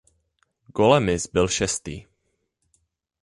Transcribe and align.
Golemis 0.73 1.27
byl 1.27 1.47
šestý. 1.49 2.05